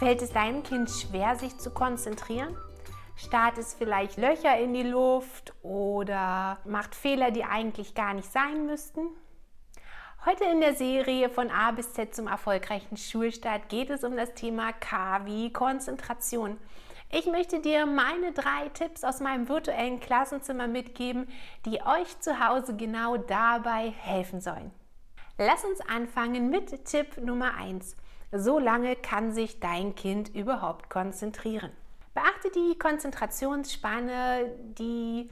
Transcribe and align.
Fällt 0.00 0.22
es 0.22 0.32
deinem 0.32 0.62
Kind 0.62 0.88
schwer, 0.88 1.36
sich 1.36 1.58
zu 1.58 1.70
konzentrieren? 1.70 2.56
Starrt 3.16 3.58
es 3.58 3.74
vielleicht 3.74 4.16
Löcher 4.16 4.56
in 4.56 4.72
die 4.72 4.82
Luft 4.82 5.52
oder 5.62 6.56
macht 6.64 6.94
Fehler, 6.94 7.30
die 7.30 7.44
eigentlich 7.44 7.94
gar 7.94 8.14
nicht 8.14 8.32
sein 8.32 8.64
müssten? 8.64 9.08
Heute 10.24 10.44
in 10.44 10.62
der 10.62 10.74
Serie 10.74 11.28
von 11.28 11.50
A 11.50 11.72
bis 11.72 11.92
Z 11.92 12.14
zum 12.14 12.28
erfolgreichen 12.28 12.96
Schulstart 12.96 13.68
geht 13.68 13.90
es 13.90 14.02
um 14.02 14.16
das 14.16 14.32
Thema 14.32 14.72
K 14.72 15.26
wie 15.26 15.52
Konzentration. 15.52 16.56
Ich 17.10 17.26
möchte 17.26 17.60
dir 17.60 17.84
meine 17.84 18.32
drei 18.32 18.70
Tipps 18.72 19.04
aus 19.04 19.20
meinem 19.20 19.50
virtuellen 19.50 20.00
Klassenzimmer 20.00 20.66
mitgeben, 20.66 21.28
die 21.66 21.82
euch 21.82 22.18
zu 22.20 22.40
Hause 22.40 22.74
genau 22.74 23.18
dabei 23.18 23.90
helfen 23.90 24.40
sollen. 24.40 24.70
Lass 25.36 25.62
uns 25.66 25.82
anfangen 25.82 26.48
mit 26.48 26.86
Tipp 26.86 27.18
Nummer 27.18 27.54
1. 27.54 27.96
So 28.32 28.58
lange 28.58 28.96
kann 28.96 29.32
sich 29.32 29.60
dein 29.60 29.94
Kind 29.94 30.34
überhaupt 30.34 30.88
konzentrieren. 30.88 31.72
Beachte 32.14 32.50
die 32.54 32.78
Konzentrationsspanne, 32.78 34.52
die 34.78 35.28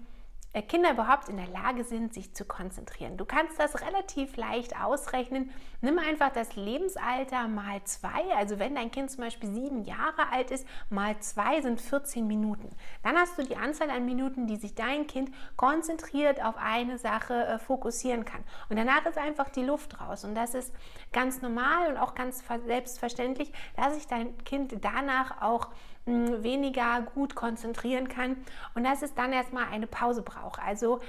Kinder 0.63 0.93
überhaupt 0.93 1.29
in 1.29 1.37
der 1.37 1.49
Lage 1.49 1.85
sind, 1.85 2.15
sich 2.15 2.35
zu 2.35 2.45
konzentrieren. 2.45 3.17
Du 3.17 3.25
kannst 3.25 3.59
das 3.59 3.81
relativ 3.81 4.37
leicht 4.37 4.79
ausrechnen. 4.81 5.51
Nimm 5.81 5.99
einfach 5.99 6.31
das 6.31 6.57
Lebensalter 6.57 7.49
mal 7.49 7.83
zwei. 7.85 8.35
Also 8.37 8.59
wenn 8.59 8.75
dein 8.75 8.91
Kind 8.91 9.11
zum 9.11 9.23
Beispiel 9.23 9.53
sieben 9.53 9.85
Jahre 9.85 10.31
alt 10.33 10.51
ist, 10.51 10.67
mal 10.91 11.19
zwei 11.21 11.61
sind 11.61 11.81
14 11.81 12.27
Minuten. 12.27 12.71
Dann 13.03 13.17
hast 13.17 13.39
du 13.39 13.43
die 13.43 13.57
Anzahl 13.57 13.91
an 13.91 14.05
Minuten, 14.05 14.47
die 14.47 14.57
sich 14.57 14.75
dein 14.75 15.07
Kind 15.07 15.31
konzentriert 15.57 16.43
auf 16.43 16.57
eine 16.57 16.99
Sache 16.99 17.35
äh, 17.47 17.59
fokussieren 17.59 18.25
kann. 18.25 18.43
Und 18.69 18.77
danach 18.77 19.05
ist 19.07 19.19
einfach 19.19 19.49
die 19.49 19.65
Luft 19.65 20.01
raus. 20.01 20.25
Und 20.25 20.35
das 20.35 20.55
ist 20.55 20.75
ganz 21.13 21.43
normal 21.43 21.91
und 21.91 21.97
auch 21.97 22.15
ganz 22.15 22.43
selbstverständlich, 22.67 23.53
dass 23.77 23.95
sich 23.95 24.07
dein 24.07 24.37
Kind 24.45 24.75
danach 24.83 25.43
auch 25.43 25.69
weniger 26.09 27.03
gut 27.15 27.35
konzentrieren 27.35 28.09
kann 28.09 28.37
und 28.75 28.85
dass 28.85 29.03
es 29.03 29.15
dann 29.15 29.33
erstmal 29.33 29.67
eine 29.71 29.87
Pause 29.87 30.23
braucht. 30.23 30.61
Also 30.61 31.01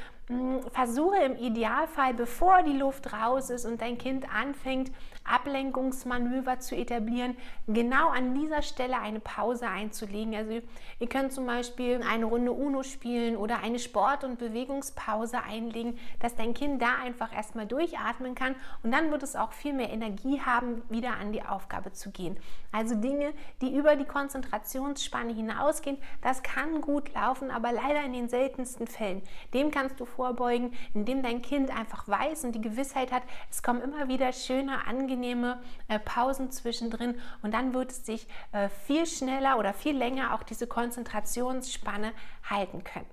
versuche 0.71 1.17
im 1.17 1.35
Idealfall, 1.37 2.13
bevor 2.13 2.61
die 2.61 2.77
Luft 2.77 3.11
raus 3.13 3.49
ist 3.49 3.65
und 3.65 3.81
dein 3.81 3.97
Kind 3.97 4.27
anfängt, 4.31 4.91
Ablenkungsmanöver 5.23 6.59
zu 6.59 6.75
etablieren, 6.75 7.35
genau 7.67 8.09
an 8.09 8.33
dieser 8.35 8.61
Stelle 8.61 8.99
eine 8.99 9.19
Pause 9.19 9.67
einzulegen. 9.67 10.35
Also 10.35 10.61
ihr 10.99 11.09
könnt 11.09 11.33
zum 11.33 11.45
Beispiel 11.45 12.01
eine 12.07 12.25
Runde 12.25 12.51
UNO 12.51 12.83
spielen 12.83 13.37
oder 13.37 13.59
eine 13.59 13.79
Sport- 13.79 14.23
und 14.23 14.39
Bewegungspause 14.39 15.41
einlegen, 15.43 15.97
dass 16.19 16.35
dein 16.35 16.53
Kind 16.53 16.81
da 16.81 16.95
einfach 17.03 17.33
erstmal 17.35 17.65
durchatmen 17.65 18.35
kann 18.35 18.55
und 18.83 18.91
dann 18.91 19.11
wird 19.11 19.23
es 19.23 19.35
auch 19.35 19.53
viel 19.53 19.73
mehr 19.73 19.89
Energie 19.89 20.41
haben, 20.41 20.83
wieder 20.89 21.17
an 21.17 21.31
die 21.31 21.43
Aufgabe 21.43 21.91
zu 21.91 22.11
gehen. 22.11 22.37
Also 22.71 22.95
Dinge, 22.95 23.33
die 23.61 23.75
über 23.75 23.95
die 23.95 24.05
Konzentrationsspanne 24.05 25.33
hinausgehen, 25.33 25.97
das 26.21 26.43
kann 26.43 26.81
gut 26.81 27.13
laufen, 27.13 27.49
aber 27.49 27.71
leider 27.71 28.03
in 28.03 28.13
den 28.13 28.29
seltensten 28.29 28.85
Fällen. 28.85 29.23
Dem 29.53 29.71
kannst 29.71 29.99
du 29.99 30.05
vorbeugen, 30.19 30.73
indem 30.93 31.23
dein 31.23 31.41
Kind 31.41 31.73
einfach 31.73 32.05
weiß 32.05 32.43
und 32.43 32.51
die 32.51 32.59
Gewissheit 32.59 33.13
hat, 33.13 33.23
es 33.49 33.63
kommen 33.63 33.81
immer 33.81 34.09
wieder 34.09 34.33
schöne, 34.33 34.85
angenehme 34.85 35.61
äh, 35.87 35.97
Pausen 35.97 36.51
zwischendrin 36.51 37.15
und 37.41 37.53
dann 37.53 37.73
wird 37.73 37.91
es 37.91 38.05
sich 38.05 38.27
äh, 38.51 38.67
viel 38.67 39.05
schneller 39.05 39.57
oder 39.57 39.73
viel 39.73 39.95
länger 39.95 40.33
auch 40.35 40.43
diese 40.43 40.67
Konzentrationsspanne 40.67 42.11
halten 42.49 42.83
können. 42.83 43.07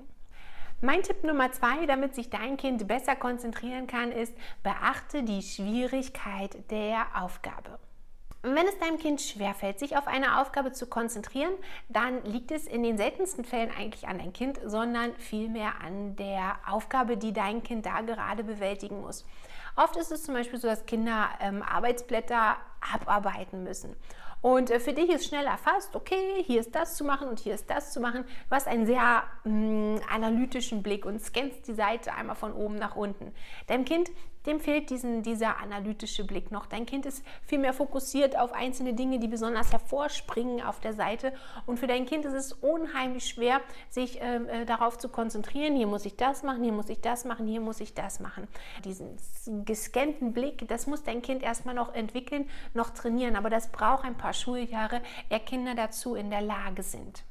Mein 0.80 1.04
Tipp 1.04 1.22
Nummer 1.22 1.52
zwei, 1.52 1.86
damit 1.86 2.16
sich 2.16 2.28
dein 2.28 2.56
Kind 2.56 2.88
besser 2.88 3.14
konzentrieren 3.14 3.86
kann, 3.86 4.10
ist, 4.10 4.34
beachte 4.64 5.22
die 5.22 5.42
Schwierigkeit 5.42 6.68
der 6.72 7.06
Aufgabe. 7.14 7.78
Wenn 8.48 8.68
es 8.68 8.78
deinem 8.78 8.98
Kind 8.98 9.20
schwerfällt, 9.20 9.80
sich 9.80 9.96
auf 9.96 10.06
eine 10.06 10.40
Aufgabe 10.40 10.70
zu 10.70 10.86
konzentrieren, 10.86 11.52
dann 11.88 12.24
liegt 12.24 12.52
es 12.52 12.68
in 12.68 12.84
den 12.84 12.96
seltensten 12.96 13.44
Fällen 13.44 13.72
eigentlich 13.76 14.06
an 14.06 14.18
dein 14.18 14.32
Kind, 14.32 14.60
sondern 14.64 15.16
vielmehr 15.16 15.80
an 15.84 16.14
der 16.14 16.56
Aufgabe, 16.64 17.16
die 17.16 17.32
dein 17.32 17.64
Kind 17.64 17.86
da 17.86 18.02
gerade 18.02 18.44
bewältigen 18.44 19.00
muss. 19.00 19.26
Oft 19.74 19.96
ist 19.96 20.12
es 20.12 20.22
zum 20.22 20.34
Beispiel 20.34 20.60
so, 20.60 20.68
dass 20.68 20.86
Kinder 20.86 21.28
ähm, 21.40 21.60
Arbeitsblätter 21.60 22.56
abarbeiten 22.94 23.64
müssen. 23.64 23.96
Und 24.42 24.70
äh, 24.70 24.78
für 24.78 24.92
dich 24.92 25.10
ist 25.10 25.26
schnell 25.26 25.46
erfasst, 25.46 25.96
okay, 25.96 26.44
hier 26.44 26.60
ist 26.60 26.72
das 26.72 26.96
zu 26.96 27.02
machen 27.02 27.28
und 27.28 27.40
hier 27.40 27.54
ist 27.54 27.68
das 27.68 27.92
zu 27.92 27.98
machen. 27.98 28.24
Du 28.48 28.54
hast 28.54 28.68
einen 28.68 28.86
sehr 28.86 29.24
mh, 29.42 29.50
mm, 29.50 30.00
analytischen 30.08 30.84
Blick 30.84 31.04
und 31.04 31.20
scannst 31.20 31.66
die 31.66 31.74
Seite 31.74 32.14
einmal 32.14 32.36
von 32.36 32.52
oben 32.52 32.76
nach 32.76 32.94
unten. 32.94 33.34
Deinem 33.66 33.84
Kind, 33.84 34.12
dem 34.46 34.60
fehlt 34.60 34.90
diesen, 34.90 35.22
dieser 35.22 35.58
analytische 35.58 36.24
Blick 36.24 36.50
noch. 36.50 36.66
Dein 36.66 36.86
Kind 36.86 37.06
ist 37.06 37.24
viel 37.44 37.58
mehr 37.58 37.72
fokussiert 37.72 38.38
auf 38.38 38.52
einzelne 38.52 38.94
Dinge, 38.94 39.18
die 39.18 39.28
besonders 39.28 39.72
hervorspringen 39.72 40.62
auf 40.64 40.80
der 40.80 40.92
Seite. 40.92 41.32
Und 41.66 41.78
für 41.78 41.86
dein 41.86 42.06
Kind 42.06 42.24
ist 42.24 42.34
es 42.34 42.52
unheimlich 42.52 43.26
schwer, 43.26 43.60
sich 43.90 44.18
ähm, 44.20 44.48
äh, 44.48 44.64
darauf 44.64 44.98
zu 44.98 45.08
konzentrieren. 45.08 45.76
Hier 45.76 45.86
muss 45.86 46.04
ich 46.04 46.16
das 46.16 46.42
machen, 46.42 46.62
hier 46.62 46.72
muss 46.72 46.88
ich 46.88 47.00
das 47.00 47.24
machen, 47.24 47.46
hier 47.46 47.60
muss 47.60 47.80
ich 47.80 47.94
das 47.94 48.20
machen. 48.20 48.48
Diesen 48.84 49.16
gescannten 49.64 50.32
Blick, 50.32 50.66
das 50.68 50.86
muss 50.86 51.02
dein 51.02 51.22
Kind 51.22 51.42
erstmal 51.42 51.74
noch 51.74 51.94
entwickeln, 51.94 52.48
noch 52.74 52.90
trainieren. 52.90 53.36
Aber 53.36 53.50
das 53.50 53.70
braucht 53.70 54.04
ein 54.04 54.16
paar 54.16 54.32
Schuljahre, 54.32 55.00
ehe 55.30 55.40
Kinder 55.40 55.74
dazu 55.74 56.14
in 56.14 56.30
der 56.30 56.42
Lage 56.42 56.82
sind. 56.82 57.24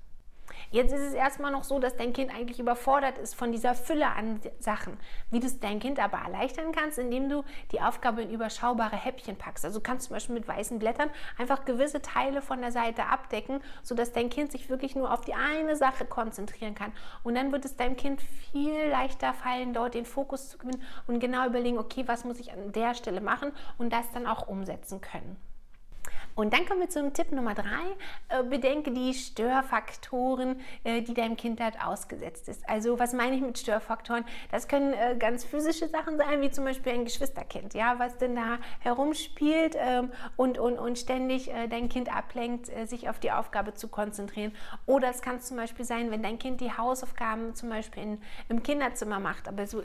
Jetzt 0.72 0.94
ist 0.94 1.02
es 1.02 1.14
erstmal 1.14 1.52
noch 1.52 1.64
so, 1.64 1.80
dass 1.80 1.96
dein 1.96 2.14
Kind 2.14 2.34
eigentlich 2.34 2.60
überfordert 2.60 3.18
ist 3.18 3.36
von 3.36 3.52
dieser 3.52 3.76
Fülle 3.76 4.08
an 4.08 4.42
Sachen. 4.60 4.98
Wie 5.32 5.40
du 5.40 5.48
es 5.48 5.60
dein 5.60 5.80
Kind 5.80 6.00
aber 6.00 6.18
erleichtern 6.18 6.72
kannst, 6.72 6.98
indem 6.98 7.30
du 7.30 7.44
die 7.72 7.82
Aufgabe 7.82 8.22
in 8.24 8.30
überschaubare 8.30 8.96
Häppchen 8.96 9.38
packst. 9.38 9.66
Also 9.66 9.80
du 9.80 9.84
kannst 9.84 10.08
zum 10.08 10.16
Beispiel 10.16 10.36
mit 10.36 10.48
weißen 10.48 10.80
Blättern 10.80 11.10
einfach 11.38 11.66
gewisse 11.66 12.02
Teile 12.02 12.42
von 12.42 12.62
der 12.62 12.72
Seite 12.72 13.06
abdecken, 13.06 13.62
sodass 13.84 14.12
dein 14.12 14.30
Kind 14.30 14.52
sich 14.52 14.70
wirklich 14.70 14.96
nur 14.96 15.12
auf 15.14 15.22
die 15.22 15.34
eine 15.34 15.76
Sache 15.76 16.06
konzentrieren 16.06 16.76
kann. 16.76 16.92
Und 17.24 17.36
dann 17.36 17.52
wird 17.52 17.66
es 17.66 17.76
deinem 17.76 17.96
Kind 17.96 18.22
viel 18.22 18.88
leichter 18.90 19.34
fallen, 19.34 19.74
dort 19.74 19.94
den 19.94 20.06
Fokus 20.06 20.50
zu 20.50 20.58
gewinnen 20.58 20.82
und 21.08 21.20
genau 21.20 21.46
überlegen, 21.46 21.78
okay, 21.78 22.04
was 22.08 22.26
muss 22.26 22.40
ich 22.40 22.52
an 22.52 22.72
der 22.72 22.94
Stelle 22.94 23.22
machen 23.22 23.52
und 23.78 23.94
das 23.94 24.12
dann 24.12 24.28
auch 24.28 24.48
umsetzen 24.48 25.02
können. 25.02 25.38
Und 26.36 26.54
dann 26.54 26.66
kommen 26.66 26.82
wir 26.82 26.90
zum 26.90 27.14
Tipp 27.14 27.32
Nummer 27.32 27.56
drei. 27.56 27.96
Äh, 28.28 28.44
bedenke 28.44 28.92
die 28.92 29.14
Störfaktoren, 29.14 30.60
äh, 30.84 31.02
die 31.02 31.14
deinem 31.14 31.38
Kind 31.38 31.62
halt 31.62 31.82
ausgesetzt 31.82 32.50
ist. 32.50 32.68
Also 32.68 33.00
was 33.00 33.14
meine 33.14 33.38
ich 33.38 33.42
mit 33.42 33.58
Störfaktoren? 33.58 34.26
Das 34.52 34.68
können 34.68 34.94
äh, 34.94 35.16
ganz 35.18 35.46
physische 35.46 35.88
Sachen 35.88 36.18
sein, 36.18 36.42
wie 36.42 36.52
zum 36.52 36.66
Beispiel 36.66 36.92
ein 36.92 37.06
Geschwisterkind, 37.06 37.74
ja, 37.74 38.00
was 38.00 38.18
denn 38.18 38.36
da 38.36 38.58
herumspielt 38.80 39.78
ähm, 39.80 40.12
und, 40.36 40.58
und, 40.58 40.78
und 40.78 41.00
ständig 41.00 41.50
dein 41.70 41.90
Kind 41.90 42.14
ablenkt, 42.14 42.70
sich 42.88 43.08
auf 43.10 43.20
die 43.20 43.32
Aufgabe 43.32 43.74
zu 43.74 43.88
konzentrieren. 43.88 44.52
Oder 44.86 45.10
es 45.10 45.22
kann 45.22 45.40
zum 45.40 45.58
Beispiel 45.58 45.86
sein, 45.86 46.12
wenn 46.12 46.22
dein 46.22 46.40
Kind 46.40 46.60
die 46.60 46.72
Hausaufgaben 46.72 47.56
zum 47.56 47.70
Beispiel 47.70 48.04
in, 48.04 48.22
im 48.50 48.64
Kinderzimmer 48.64 49.20
macht, 49.20 49.48
aber 49.48 49.66
so 49.68 49.82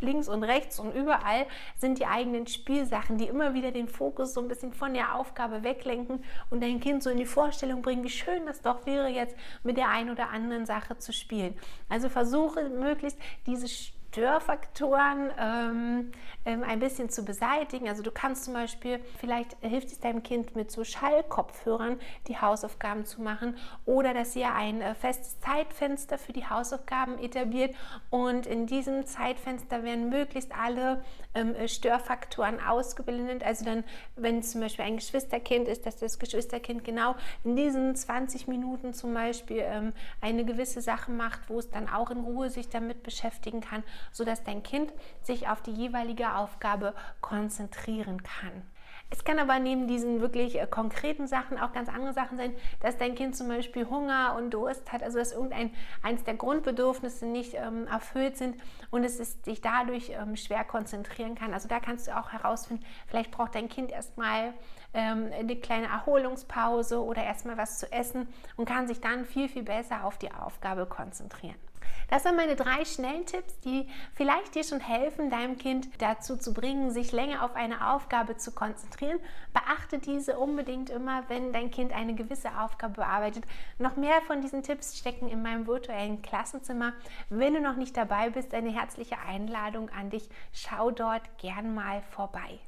links 0.00 0.28
und 0.28 0.44
rechts 0.44 0.78
und 0.78 0.94
überall 0.94 1.46
sind 1.76 1.98
die 1.98 2.06
eigenen 2.06 2.46
Spielsachen, 2.46 3.18
die 3.18 3.26
immer 3.26 3.54
wieder 3.54 3.70
den 3.70 3.88
Fokus 3.88 4.34
so 4.34 4.40
ein 4.40 4.48
bisschen 4.48 4.72
von 4.72 4.94
der 4.94 5.14
Aufgabe 5.14 5.62
weglenken 5.62 6.24
und 6.50 6.62
dein 6.62 6.80
Kind 6.80 7.02
so 7.02 7.10
in 7.10 7.18
die 7.18 7.26
Vorstellung 7.26 7.82
bringen, 7.82 8.04
wie 8.04 8.10
schön 8.10 8.46
das 8.46 8.62
doch 8.62 8.86
wäre, 8.86 9.08
jetzt 9.08 9.36
mit 9.62 9.76
der 9.76 9.88
einen 9.88 10.10
oder 10.10 10.30
anderen 10.30 10.66
Sache 10.66 10.98
zu 10.98 11.12
spielen. 11.12 11.56
Also 11.88 12.08
versuche 12.08 12.68
möglichst 12.68 13.18
diese 13.46 13.68
Störfaktoren 14.16 15.30
ähm, 15.38 16.12
ähm, 16.46 16.62
ein 16.62 16.78
bisschen 16.78 17.10
zu 17.10 17.22
beseitigen. 17.22 17.86
Also 17.86 18.02
du 18.02 18.10
kannst 18.10 18.44
zum 18.44 18.54
Beispiel, 18.54 18.98
vielleicht 19.18 19.58
hilft 19.60 19.88
es 19.88 20.00
deinem 20.00 20.22
Kind 20.22 20.56
mit 20.56 20.70
so 20.70 20.84
Schallkopfhörern 20.84 22.00
die 22.26 22.38
Hausaufgaben 22.38 23.04
zu 23.04 23.20
machen 23.20 23.58
oder 23.84 24.14
dass 24.14 24.34
ihr 24.34 24.54
ein 24.54 24.80
äh, 24.80 24.94
festes 24.94 25.38
Zeitfenster 25.40 26.16
für 26.16 26.32
die 26.32 26.48
Hausaufgaben 26.48 27.18
etabliert 27.18 27.74
und 28.08 28.46
in 28.46 28.66
diesem 28.66 29.04
Zeitfenster 29.04 29.82
werden 29.84 30.08
möglichst 30.08 30.50
alle 30.56 31.04
ähm, 31.34 31.54
äh, 31.54 31.68
Störfaktoren 31.68 32.58
ausgeblendet. 32.58 33.44
Also 33.44 33.66
dann, 33.66 33.84
wenn 34.16 34.42
zum 34.42 34.62
Beispiel 34.62 34.86
ein 34.86 34.96
Geschwisterkind 34.96 35.68
ist, 35.68 35.84
dass 35.84 35.96
das 35.96 36.18
Geschwisterkind 36.18 36.84
genau 36.84 37.16
in 37.44 37.54
diesen 37.54 37.94
20 37.94 38.48
Minuten 38.48 38.94
zum 38.94 39.12
Beispiel 39.12 39.60
ähm, 39.60 39.92
eine 40.22 40.46
gewisse 40.46 40.80
Sache 40.80 41.10
macht, 41.10 41.50
wo 41.50 41.58
es 41.58 41.68
dann 41.70 41.86
auch 41.90 42.10
in 42.10 42.20
Ruhe 42.20 42.48
sich 42.48 42.70
damit 42.70 43.02
beschäftigen 43.02 43.60
kann 43.60 43.82
sodass 44.12 44.44
dein 44.44 44.62
Kind 44.62 44.92
sich 45.22 45.48
auf 45.48 45.62
die 45.62 45.72
jeweilige 45.72 46.34
Aufgabe 46.34 46.94
konzentrieren 47.20 48.22
kann. 48.22 48.62
Es 49.08 49.22
kann 49.22 49.38
aber 49.38 49.60
neben 49.60 49.86
diesen 49.86 50.20
wirklich 50.20 50.60
äh, 50.60 50.66
konkreten 50.66 51.28
Sachen 51.28 51.58
auch 51.58 51.72
ganz 51.72 51.88
andere 51.88 52.12
Sachen 52.12 52.36
sein, 52.36 52.54
dass 52.80 52.96
dein 52.96 53.14
Kind 53.14 53.36
zum 53.36 53.46
Beispiel 53.46 53.88
Hunger 53.88 54.34
und 54.36 54.50
Durst 54.50 54.92
hat, 54.92 55.02
also 55.02 55.18
dass 55.18 55.30
irgendein 55.30 55.70
eines 56.02 56.24
der 56.24 56.34
Grundbedürfnisse 56.34 57.24
nicht 57.24 57.54
ähm, 57.54 57.86
erfüllt 57.86 58.36
sind 58.36 58.56
und 58.90 59.04
es 59.04 59.20
ist, 59.20 59.44
sich 59.44 59.60
dadurch 59.60 60.10
ähm, 60.10 60.34
schwer 60.36 60.64
konzentrieren 60.64 61.36
kann. 61.36 61.54
Also 61.54 61.68
da 61.68 61.78
kannst 61.78 62.08
du 62.08 62.18
auch 62.18 62.32
herausfinden, 62.32 62.84
vielleicht 63.06 63.30
braucht 63.30 63.54
dein 63.54 63.68
Kind 63.68 63.92
erstmal 63.92 64.54
ähm, 64.92 65.30
eine 65.32 65.54
kleine 65.54 65.86
Erholungspause 65.86 67.00
oder 67.00 67.22
erstmal 67.22 67.56
was 67.56 67.78
zu 67.78 67.90
essen 67.92 68.26
und 68.56 68.68
kann 68.68 68.88
sich 68.88 69.00
dann 69.00 69.24
viel, 69.24 69.48
viel 69.48 69.62
besser 69.62 70.04
auf 70.04 70.18
die 70.18 70.32
Aufgabe 70.32 70.84
konzentrieren. 70.84 71.65
Das 72.08 72.22
sind 72.22 72.36
meine 72.36 72.54
drei 72.54 72.84
schnellen 72.84 73.26
Tipps, 73.26 73.58
die 73.60 73.88
vielleicht 74.14 74.54
dir 74.54 74.64
schon 74.64 74.80
helfen, 74.80 75.30
deinem 75.30 75.58
Kind 75.58 75.88
dazu 75.98 76.36
zu 76.36 76.54
bringen, 76.54 76.90
sich 76.90 77.12
länger 77.12 77.44
auf 77.44 77.54
eine 77.56 77.92
Aufgabe 77.92 78.36
zu 78.36 78.52
konzentrieren. 78.52 79.18
Beachte 79.52 79.98
diese 79.98 80.38
unbedingt 80.38 80.90
immer, 80.90 81.28
wenn 81.28 81.52
dein 81.52 81.70
Kind 81.70 81.92
eine 81.92 82.14
gewisse 82.14 82.58
Aufgabe 82.60 82.94
bearbeitet. 82.94 83.44
Noch 83.78 83.96
mehr 83.96 84.20
von 84.22 84.40
diesen 84.40 84.62
Tipps 84.62 84.96
stecken 84.98 85.28
in 85.28 85.42
meinem 85.42 85.66
virtuellen 85.66 86.22
Klassenzimmer. 86.22 86.92
Wenn 87.28 87.54
du 87.54 87.60
noch 87.60 87.76
nicht 87.76 87.96
dabei 87.96 88.30
bist, 88.30 88.54
eine 88.54 88.70
herzliche 88.70 89.18
Einladung 89.18 89.90
an 89.90 90.10
dich. 90.10 90.28
Schau 90.52 90.90
dort 90.90 91.38
gern 91.38 91.74
mal 91.74 92.02
vorbei. 92.10 92.60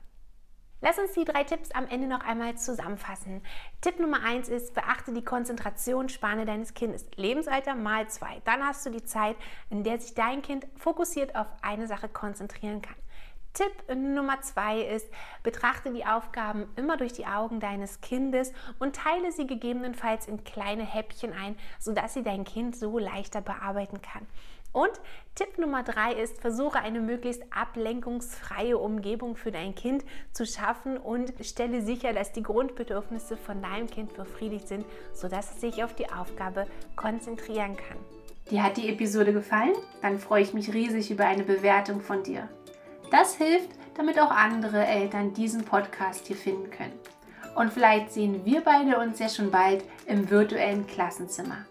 Lass 0.81 0.97
uns 0.97 1.13
die 1.13 1.25
drei 1.25 1.43
Tipps 1.43 1.73
am 1.73 1.89
Ende 1.89 2.07
noch 2.07 2.21
einmal 2.21 2.57
zusammenfassen. 2.57 3.43
Tipp 3.81 3.99
Nummer 3.99 4.23
eins 4.23 4.49
ist, 4.49 4.75
beachte 4.75 5.13
die 5.13 5.25
Konzentrationsspanne 5.25 6.47
deines 6.47 6.73
Kindes. 6.73 7.05
Lebensalter 7.17 7.75
mal 7.75 8.09
zwei. 8.09 8.41
Dann 8.45 8.65
hast 8.65 8.87
du 8.87 8.91
die 8.91 9.03
Zeit, 9.03 9.37
in 9.71 9.83
der 9.83 10.01
sich 10.01 10.15
dein 10.15 10.41
Kind 10.41 10.69
fokussiert 10.77 11.35
auf 11.35 11.49
eine 11.63 11.89
Sache 11.89 12.09
konzentrieren 12.09 12.81
kann. 12.81 12.95
Tipp 13.55 13.97
Nummer 13.97 14.41
zwei 14.43 14.83
ist, 14.83 15.09
betrachte 15.43 15.93
die 15.93 16.07
Aufgaben 16.07 16.69
immer 16.77 16.97
durch 16.97 17.13
die 17.13 17.27
Augen 17.27 17.59
deines 17.59 18.01
Kindes 18.01 18.53
und 18.79 18.95
teile 18.95 19.33
sie 19.33 19.49
gegebenenfalls 19.49 20.29
in 20.29 20.45
kleine 20.45 20.85
Häppchen 20.85 21.33
ein, 21.33 21.57
sodass 21.81 22.15
sie 22.15 22.23
dein 22.23 22.45
Kind 22.45 22.77
so 22.77 22.99
leichter 22.99 23.41
bearbeiten 23.41 24.01
kann. 24.01 24.29
Und 24.73 24.93
Tipp 25.35 25.59
Nummer 25.59 25.83
drei 25.83 26.13
ist, 26.13 26.41
versuche 26.41 26.79
eine 26.81 27.01
möglichst 27.01 27.43
ablenkungsfreie 27.51 28.77
Umgebung 28.77 29.37
für 29.37 29.51
dein 29.51 29.75
Kind 29.75 30.05
zu 30.33 30.47
schaffen 30.47 30.99
und 30.99 31.33
stelle 31.41 31.81
sicher, 31.81 32.13
dass 32.13 32.33
die 32.33 32.43
Grundbedürfnisse 32.43 33.37
von 33.37 33.63
deinem 33.63 33.89
Kind 33.89 34.15
befriedigt 34.15 34.69
sind, 34.69 34.85
sodass 35.15 35.53
es 35.53 35.61
sich 35.61 35.85
auf 35.85 35.95
die 35.95 36.11
Aufgabe 36.11 36.67
konzentrieren 36.97 37.77
kann. 37.77 37.99
Dir 38.51 38.63
hat 38.63 38.77
die 38.77 38.89
Episode 38.89 39.33
gefallen? 39.33 39.75
Dann 40.01 40.19
freue 40.19 40.43
ich 40.43 40.55
mich 40.55 40.73
riesig 40.73 41.11
über 41.11 41.27
eine 41.27 41.45
Bewertung 41.45 42.01
von 42.01 42.23
dir. 42.23 42.49
Das 43.11 43.37
hilft, 43.37 43.71
damit 43.97 44.19
auch 44.19 44.31
andere 44.31 44.87
Eltern 44.87 45.35
diesen 45.35 45.65
Podcast 45.65 46.27
hier 46.27 46.37
finden 46.37 46.71
können. 46.71 46.99
Und 47.57 47.73
vielleicht 47.73 48.13
sehen 48.13 48.45
wir 48.45 48.61
beide 48.63 48.99
uns 48.99 49.19
ja 49.19 49.29
schon 49.29 49.51
bald 49.51 49.85
im 50.07 50.31
virtuellen 50.31 50.87
Klassenzimmer. 50.87 51.67